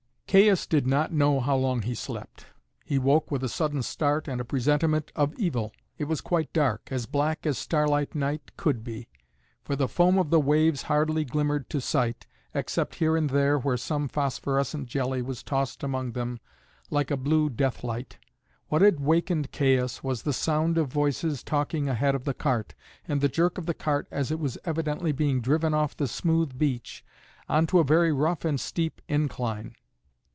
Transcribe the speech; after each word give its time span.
Caius 0.31 0.65
did 0.65 0.87
not 0.87 1.11
know 1.11 1.41
how 1.41 1.57
long 1.57 1.81
he 1.81 1.93
slept. 1.93 2.45
He 2.85 2.97
woke 2.97 3.29
with 3.31 3.43
a 3.43 3.49
sudden 3.49 3.81
start 3.83 4.29
and 4.29 4.39
a 4.39 4.45
presentiment 4.45 5.11
of 5.13 5.35
evil. 5.37 5.73
It 5.97 6.05
was 6.05 6.21
quite 6.21 6.53
dark, 6.53 6.87
as 6.89 7.05
black 7.05 7.45
as 7.45 7.57
starlight 7.57 8.15
night 8.15 8.55
could 8.55 8.81
be; 8.81 9.09
for 9.65 9.75
the 9.75 9.89
foam 9.89 10.17
of 10.17 10.29
the 10.29 10.39
waves 10.39 10.83
hardly 10.83 11.25
glimmered 11.25 11.69
to 11.71 11.81
sight, 11.81 12.27
except 12.53 12.95
here 12.95 13.17
and 13.17 13.29
there 13.31 13.59
where 13.59 13.75
some 13.75 14.07
phosphorescent 14.07 14.87
jelly 14.87 15.21
was 15.21 15.43
tossed 15.43 15.83
among 15.83 16.13
them 16.13 16.39
like 16.89 17.11
a 17.11 17.17
blue 17.17 17.49
death 17.49 17.83
light. 17.83 18.17
What 18.69 18.81
had 18.81 19.01
wakened 19.01 19.51
Caius 19.51 20.01
was 20.01 20.21
the 20.21 20.31
sound 20.31 20.77
of 20.77 20.87
voices 20.87 21.43
talking 21.43 21.89
ahead 21.89 22.15
of 22.15 22.23
the 22.23 22.33
cart, 22.33 22.73
and 23.05 23.19
the 23.19 23.27
jerk 23.27 23.57
of 23.57 23.65
the 23.65 23.73
cart 23.73 24.07
as 24.11 24.31
it 24.31 24.39
was 24.39 24.57
evidently 24.63 25.11
being 25.11 25.41
driven 25.41 25.73
off 25.73 25.93
the 25.97 26.07
smooth 26.07 26.57
beach 26.57 27.03
on 27.49 27.67
to 27.67 27.79
a 27.79 27.83
very 27.83 28.13
rough 28.13 28.45
and 28.45 28.61
steep 28.61 29.01
incline. 29.09 29.75